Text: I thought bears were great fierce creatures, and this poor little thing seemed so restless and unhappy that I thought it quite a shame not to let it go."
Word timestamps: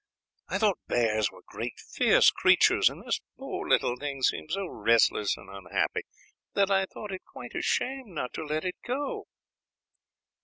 I 0.47 0.57
thought 0.57 0.79
bears 0.87 1.29
were 1.31 1.43
great 1.45 1.79
fierce 1.79 2.31
creatures, 2.31 2.89
and 2.89 3.05
this 3.05 3.19
poor 3.37 3.69
little 3.69 3.95
thing 3.97 4.23
seemed 4.23 4.49
so 4.49 4.65
restless 4.65 5.37
and 5.37 5.47
unhappy 5.47 6.01
that 6.55 6.71
I 6.71 6.87
thought 6.87 7.11
it 7.11 7.21
quite 7.23 7.53
a 7.53 7.61
shame 7.61 8.11
not 8.15 8.33
to 8.33 8.43
let 8.43 8.65
it 8.65 8.77
go." 8.83 9.27